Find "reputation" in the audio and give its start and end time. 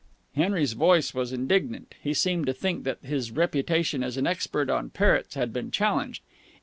3.29-4.01